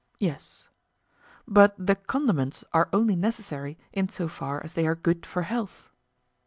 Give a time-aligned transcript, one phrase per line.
[0.17, 0.67] Yes.
[1.47, 5.89] But the condiments are only necessary in so far as they are good for health?